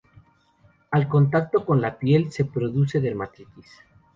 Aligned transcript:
Al 0.89 1.07
contacto 1.07 1.63
con 1.63 1.79
la 1.79 1.99
piel, 1.99 2.31
se 2.31 2.45
produce 2.45 2.99
dermatitis. 2.99 3.83